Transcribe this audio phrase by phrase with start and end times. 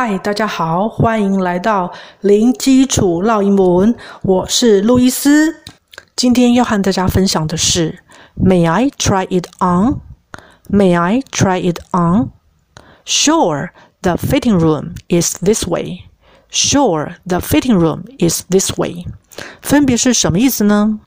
[0.00, 3.96] 嗨，大家好，欢迎来到零基础烙英文。
[4.22, 5.56] 我是路易斯。
[6.14, 7.98] 今天要和大家分享的是
[8.36, 9.98] ，May I try it on?
[10.70, 12.30] May I try it on?
[13.04, 13.70] Sure,
[14.02, 16.04] the fitting room is this way.
[16.48, 19.04] Sure, the fitting room is this way.
[19.60, 21.00] 分别是什么意思呢？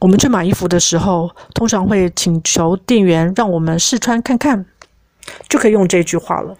[0.00, 4.66] 我们去买衣服的时候，通常会请求店员让我们试穿看看，
[5.48, 6.56] 就可以用这句话了。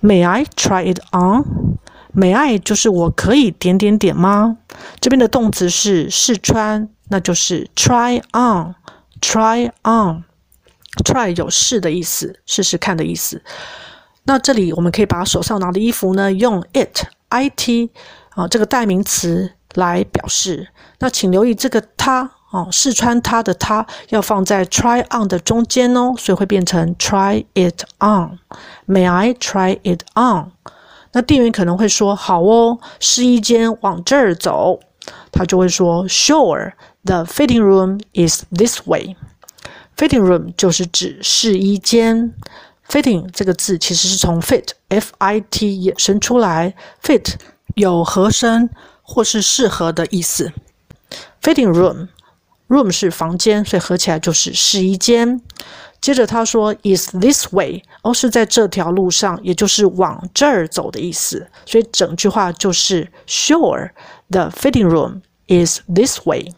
[0.00, 1.78] May I try it on?
[2.14, 4.58] May I 就是我可以点点点吗？
[5.00, 8.74] 这边的动词是试穿，那就是 try on。
[9.20, 10.24] try on。
[11.04, 13.42] try 有试的意思，试试看的意思。
[14.24, 17.90] 那这里我们可以把手上拿的衣服呢，用 it it
[18.30, 20.68] 啊这个代名词来表示。
[21.00, 22.30] 那请留意这个它。
[22.54, 28.38] 哦，试穿它的它要放在 try on 的中间哦，所以会变成 try it on。
[28.86, 30.52] May I try it on？
[31.10, 34.78] 那店员可能会说好哦，试衣间往这儿走，
[35.32, 39.16] 他就会说 Sure，the fitting room is this way。
[39.96, 42.32] Fitting room 就是指试衣间。
[42.88, 47.34] Fitting 这个字其实是从 fit f i t 衍生出来，fit
[47.74, 48.70] 有合身
[49.02, 50.52] 或是适合的意思。
[51.42, 52.08] Fitting room。
[52.74, 55.40] Room 是房间，所以合起来就是试衣间。
[56.00, 61.48] 接着他说，is this way，哦，是在这条路上，也就是往这儿走的意思。
[61.64, 66.52] 所以整句话就是 Sure，the fitting room is this way。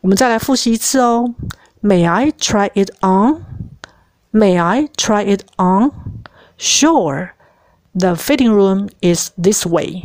[0.00, 1.34] 我们再来复习一次哦。
[1.82, 10.02] May I try it on？May I try it on？Sure，the fitting room is this way。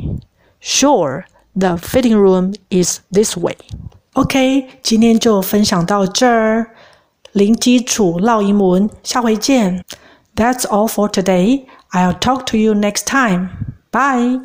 [0.62, 3.56] Sure，the fitting room is this way。
[4.14, 6.72] OK，今天就分享到这儿。
[7.32, 9.84] 零基础绕英文，下回见。
[10.36, 11.66] That's all for today.
[11.92, 13.50] I'll talk to you next time.
[13.92, 14.42] Bye.